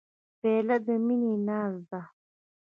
[0.39, 2.01] پیاله د مینې ناز ده.